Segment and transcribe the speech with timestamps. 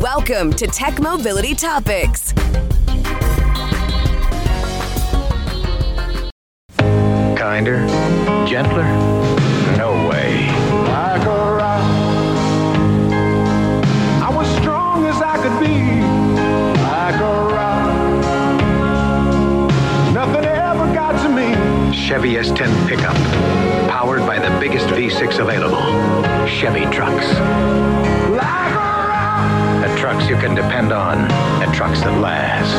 [0.00, 2.32] Welcome to Tech Mobility Topics.
[7.36, 7.86] Kinder?
[8.48, 8.84] Gentler?
[9.76, 10.46] No way.
[10.86, 11.82] Like a rock.
[14.22, 16.00] I was strong as I could be.
[16.80, 17.84] Like a rock.
[20.14, 21.52] Nothing ever got to me.
[21.94, 23.16] Chevy S10 pickup.
[23.90, 25.82] Powered by the biggest V6 available.
[26.48, 27.26] Chevy trucks.
[28.30, 28.86] Like a rock.
[28.86, 28.89] The
[30.20, 31.28] trucks you can depend on.
[31.60, 32.74] The trucks that last.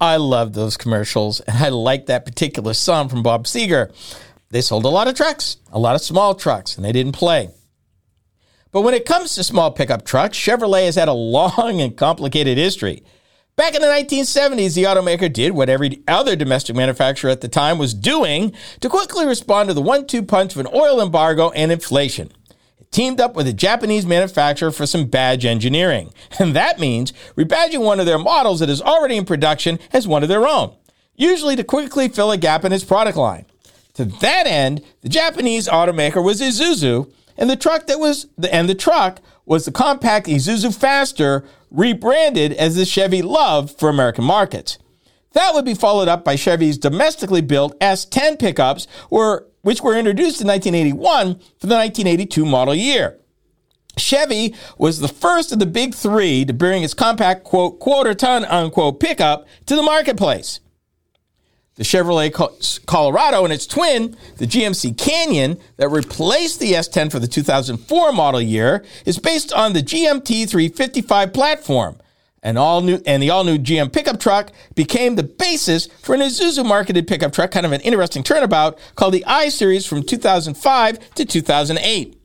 [0.00, 3.92] I love those commercials, and I like that particular song from Bob Seger.
[4.50, 7.50] They sold a lot of trucks, a lot of small trucks, and they didn't play.
[8.72, 12.58] But when it comes to small pickup trucks, Chevrolet has had a long and complicated
[12.58, 13.04] history.
[13.56, 17.78] Back in the 1970s, the automaker did what every other domestic manufacturer at the time
[17.78, 21.72] was doing to quickly respond to the one two punch of an oil embargo and
[21.72, 22.30] inflation.
[22.90, 26.12] Teamed up with a Japanese manufacturer for some badge engineering.
[26.38, 30.22] And that means rebadging one of their models that is already in production as one
[30.22, 30.74] of their own,
[31.14, 33.46] usually to quickly fill a gap in its product line.
[33.94, 38.68] To that end, the Japanese automaker was Isuzu, and the truck that was the, and
[38.68, 44.78] the truck was the compact Isuzu Faster, rebranded as the Chevy LUV for American markets.
[45.32, 50.40] That would be followed up by Chevy's domestically built S10 pickups, were, which were introduced
[50.40, 53.18] in 1981 for the 1982 model year.
[53.96, 58.44] Chevy was the first of the big three to bring its compact, quote, quarter ton,
[58.44, 60.60] unquote, pickup to the marketplace.
[61.74, 67.26] The Chevrolet Colorado and its twin, the GMC Canyon, that replaced the S10 for the
[67.26, 71.96] 2004 model year, is based on the GMT 355 platform.
[72.42, 76.20] An all new and the all new GM pickup truck became the basis for an
[76.20, 81.14] Isuzu marketed pickup truck, kind of an interesting turnabout, called the I Series from 2005
[81.14, 82.20] to 2008.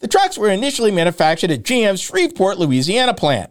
[0.00, 3.50] The trucks were initially manufactured at GM's Shreveport, Louisiana plant.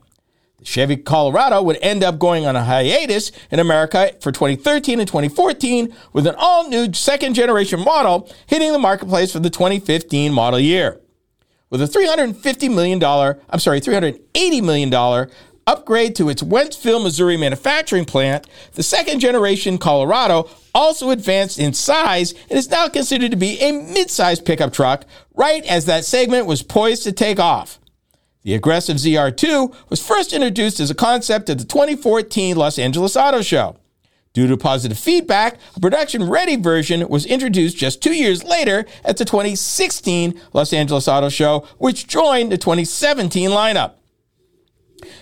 [0.59, 5.08] The Chevy Colorado would end up going on a hiatus in America for 2013 and
[5.08, 10.59] 2014 with an all new second generation model hitting the marketplace for the 2015 model
[10.59, 11.00] year.
[11.69, 15.30] With a $350 million, I'm sorry, $380 million
[15.69, 22.34] upgrade to its Wentzville, Missouri manufacturing plant, the second generation Colorado also advanced in size
[22.50, 26.63] and is now considered to be a mid-sized pickup truck right as that segment was
[26.63, 27.80] poised to take off.
[28.41, 33.44] The aggressive ZR2 was first introduced as a concept at the 2014 Los Angeles Auto
[33.44, 33.75] Show.
[34.34, 39.18] Due to positive feedback, a production ready version was introduced just two years later at
[39.18, 43.99] the 2016 Los Angeles Auto Show, which joined the 2017 lineup.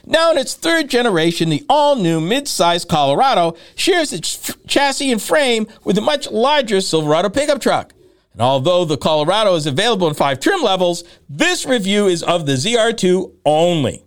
[0.09, 5.11] Now, in its third generation, the all new mid sized Colorado shares its f- chassis
[5.11, 7.93] and frame with a much larger Silverado pickup truck.
[8.31, 12.53] And although the Colorado is available in five trim levels, this review is of the
[12.53, 14.05] ZR2 only.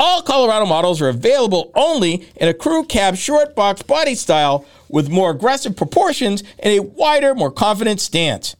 [0.00, 5.10] All Colorado models are available only in a crew cab short box body style with
[5.10, 8.56] more aggressive proportions and a wider, more confident stance.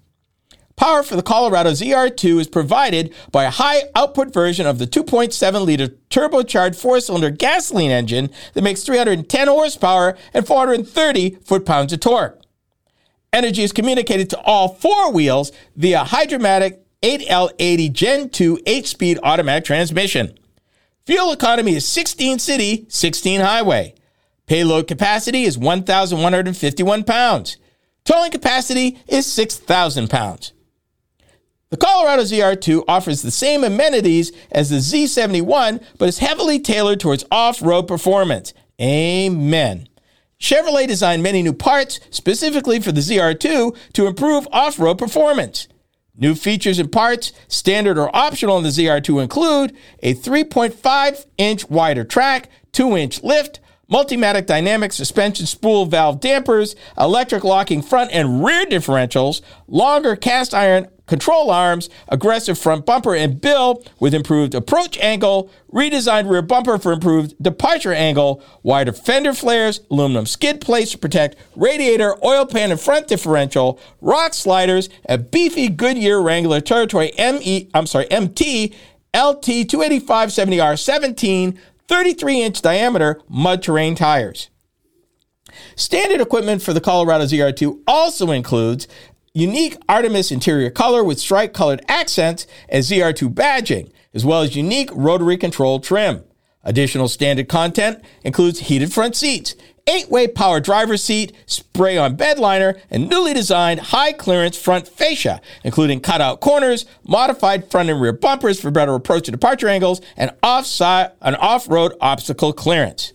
[0.76, 5.64] Power for the Colorado ZR2 is provided by a high output version of the 2.7
[5.64, 12.00] liter turbocharged four cylinder gasoline engine that makes 310 horsepower and 430 foot pounds of
[12.00, 12.40] torque.
[13.32, 19.64] Energy is communicated to all four wheels via Hydra-Matic 8L80 Gen 2 8 speed automatic
[19.64, 20.36] transmission.
[21.06, 23.94] Fuel economy is 16 city, 16 highway.
[24.46, 27.58] Payload capacity is 1,151 pounds.
[28.04, 30.52] Towing capacity is 6,000 pounds.
[31.70, 37.24] The Colorado ZR2 offers the same amenities as the Z71, but is heavily tailored towards
[37.30, 38.54] off road performance.
[38.80, 39.88] Amen.
[40.38, 45.68] Chevrolet designed many new parts specifically for the ZR2 to improve off road performance.
[46.16, 52.04] New features and parts, standard or optional on the ZR2 include a 3.5 inch wider
[52.04, 53.58] track, 2 inch lift,
[53.90, 60.88] Multimatic dynamic suspension spool valve dampers, electric locking front and rear differentials, longer cast iron
[61.06, 66.92] control arms, aggressive front bumper and bill with improved approach angle, redesigned rear bumper for
[66.92, 72.80] improved departure angle, wider fender flares, aluminum skid plates to protect radiator, oil pan and
[72.80, 78.74] front differential, rock sliders, a beefy Goodyear Wrangler Territory ME, I'm sorry, MT
[79.14, 81.56] LT 285 70R17
[81.88, 84.50] 33 inch diameter mud terrain tires.
[85.76, 88.88] Standard equipment for the Colorado ZR2 also includes
[89.34, 94.90] unique Artemis interior color with stripe colored accents and ZR2 badging, as well as unique
[94.92, 96.24] rotary control trim.
[96.64, 99.54] Additional standard content includes heated front seats,
[99.86, 104.88] eight way power driver seat, spray on bed liner, and newly designed high clearance front
[104.88, 110.00] fascia, including cutout corners, modified front and rear bumpers for better approach and departure angles,
[110.16, 113.12] and off-side, an off-road obstacle clearance.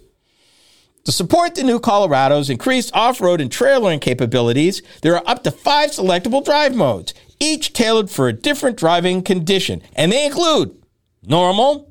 [1.06, 5.90] To support the new Colorado's increased off-road and trailering capabilities, there are up to five
[5.90, 10.78] selectable drive modes, each tailored for a different driving condition, and they include
[11.24, 11.89] normal,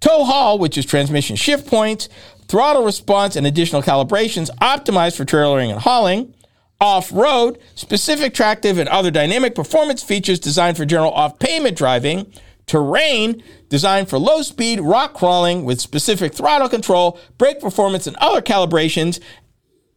[0.00, 2.08] tow haul, which is transmission shift points,
[2.48, 6.34] throttle response, and additional calibrations optimized for trailering and hauling.
[6.80, 12.32] Off road, specific tractive and other dynamic performance features designed for general off pavement driving.
[12.66, 18.40] Terrain, designed for low speed rock crawling with specific throttle control, brake performance, and other
[18.40, 19.20] calibrations.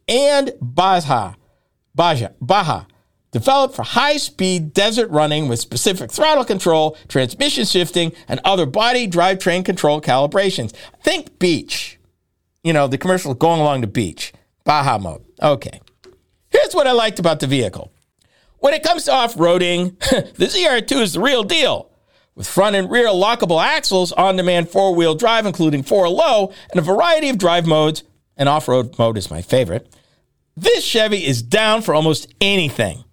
[0.08, 1.36] And Baja,
[1.96, 2.86] Baja, Baja,
[3.34, 9.10] developed for high speed desert running with specific throttle control, transmission shifting, and other body
[9.10, 10.74] drivetrain control calibrations.
[11.04, 12.00] Think beach
[12.64, 14.34] you know, the commercial going along the beach.
[14.64, 15.24] Baja mode.
[15.42, 15.82] Okay.
[16.50, 17.92] Here's what I liked about the vehicle.
[18.60, 20.00] When it comes to off roading,
[20.36, 21.90] the ZR2 is the real deal.
[22.36, 26.80] With front and rear lockable axles, on demand four wheel drive, including four low, and
[26.80, 28.04] a variety of drive modes,
[28.38, 29.94] and off road mode is my favorite.
[30.56, 33.04] This Chevy is down for almost anything.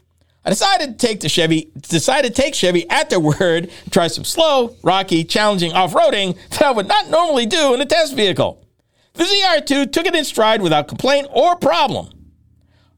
[0.44, 4.24] I decided to take the Chevy, decided to take Chevy at their word, try some
[4.24, 8.64] slow, rocky, challenging off roading that I would not normally do in a test vehicle.
[9.14, 12.08] The ZR2 took it in stride without complaint or problem.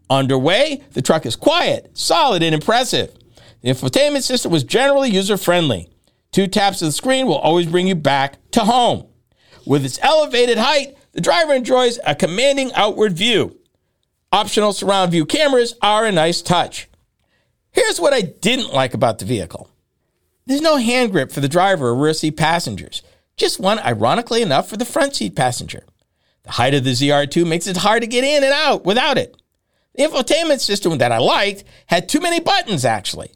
[0.09, 3.13] Underway, the truck is quiet, solid, and impressive.
[3.63, 5.89] The infotainment system was generally user friendly.
[6.31, 9.07] Two taps of the screen will always bring you back to home.
[9.67, 13.59] With its elevated height, the driver enjoys a commanding outward view.
[14.31, 16.89] Optional surround view cameras are a nice touch.
[17.73, 19.69] Here's what I didn't like about the vehicle
[20.47, 23.03] there's no hand grip for the driver or rear seat passengers,
[23.37, 25.85] just one, ironically enough, for the front seat passenger.
[26.43, 29.37] The height of the ZR2 makes it hard to get in and out without it.
[29.95, 33.31] The infotainment system that I liked had too many buttons, actually.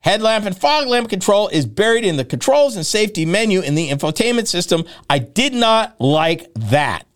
[0.00, 3.90] Headlamp and fog lamp control is buried in the controls and safety menu in the
[3.90, 4.84] infotainment system.
[5.08, 7.06] I did not like that.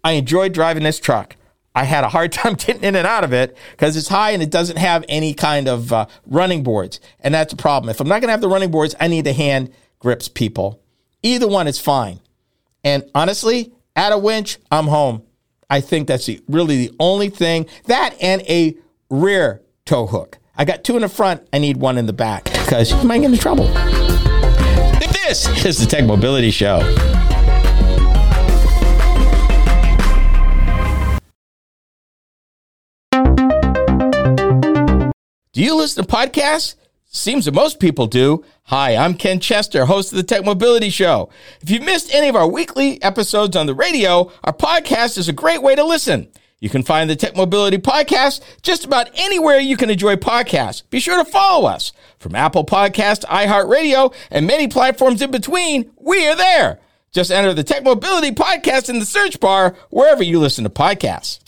[0.04, 1.36] I enjoyed driving this truck.
[1.74, 4.42] I had a hard time getting in and out of it because it's high and
[4.42, 7.00] it doesn't have any kind of uh, running boards.
[7.20, 7.90] And that's a problem.
[7.90, 10.82] If I'm not going to have the running boards, I need the hand grips, people.
[11.22, 12.20] Either one is fine.
[12.84, 15.22] And honestly, at a winch, I'm home.
[15.70, 17.66] I think that's the, really the only thing.
[17.84, 18.76] That and a
[19.08, 20.38] rear tow hook.
[20.56, 21.48] I got two in the front.
[21.52, 23.68] I need one in the back because you might get in trouble.
[25.26, 26.80] This is the Tech Mobility Show.
[35.52, 36.76] Do you listen to podcasts?
[37.04, 38.42] Seems that most people do.
[38.62, 41.28] Hi, I'm Ken Chester, host of the Tech Mobility Show.
[41.60, 45.32] If you've missed any of our weekly episodes on the radio, our podcast is a
[45.34, 46.28] great way to listen.
[46.60, 50.84] You can find the Tech Mobility Podcast just about anywhere you can enjoy podcasts.
[50.88, 51.92] Be sure to follow us.
[52.18, 56.80] From Apple Podcast, iHeartRadio, and many platforms in between, we are there.
[57.12, 61.40] Just enter the Tech Mobility Podcast in the search bar wherever you listen to podcasts.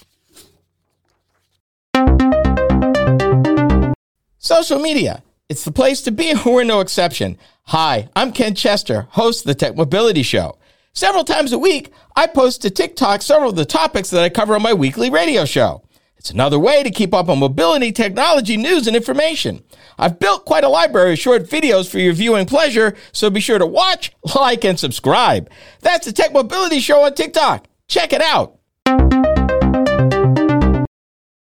[4.45, 5.23] Social media.
[5.49, 7.39] It's the place to be, we're no exception.
[7.69, 10.59] Hi, I'm Ken Chester, host of the Tech Mobility Show.
[10.93, 14.55] Several times a week, I post to TikTok several of the topics that I cover
[14.55, 15.83] on my weekly radio show.
[16.19, 19.65] It's another way to keep up on mobility, technology, news, and information.
[19.99, 23.59] I've built quite a library of short videos for your viewing pleasure, so be sure
[23.59, 25.49] to watch, like, and subscribe.
[25.81, 27.67] That's the Tech Mobility Show on TikTok.
[27.89, 28.59] Check it out.